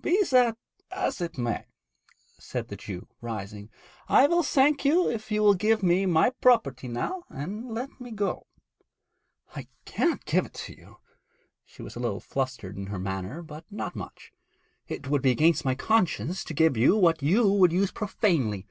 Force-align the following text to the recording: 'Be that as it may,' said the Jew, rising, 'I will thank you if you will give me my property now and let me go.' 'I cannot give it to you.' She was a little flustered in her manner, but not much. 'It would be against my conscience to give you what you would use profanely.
'Be 0.00 0.22
that 0.30 0.56
as 0.92 1.20
it 1.20 1.36
may,' 1.36 1.66
said 2.38 2.68
the 2.68 2.76
Jew, 2.76 3.08
rising, 3.20 3.70
'I 4.08 4.28
will 4.28 4.42
thank 4.44 4.84
you 4.84 5.10
if 5.10 5.32
you 5.32 5.42
will 5.42 5.54
give 5.54 5.82
me 5.82 6.06
my 6.06 6.30
property 6.40 6.86
now 6.86 7.24
and 7.28 7.72
let 7.74 8.00
me 8.00 8.12
go.' 8.12 8.46
'I 9.56 9.66
cannot 9.86 10.24
give 10.26 10.46
it 10.46 10.54
to 10.54 10.78
you.' 10.78 10.98
She 11.64 11.82
was 11.82 11.96
a 11.96 11.98
little 11.98 12.20
flustered 12.20 12.76
in 12.76 12.86
her 12.86 13.00
manner, 13.00 13.42
but 13.42 13.64
not 13.68 13.96
much. 13.96 14.32
'It 14.86 15.08
would 15.08 15.22
be 15.22 15.32
against 15.32 15.64
my 15.64 15.74
conscience 15.74 16.44
to 16.44 16.54
give 16.54 16.76
you 16.76 16.96
what 16.96 17.20
you 17.20 17.48
would 17.52 17.72
use 17.72 17.90
profanely. 17.90 18.68